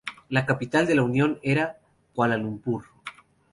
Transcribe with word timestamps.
La 0.29 0.47
capital 0.47 0.87
de 0.87 0.95
la 0.95 1.03
Unión 1.03 1.37
era 1.43 1.77
Kuala 2.15 2.35
Lumpur. 2.35 2.85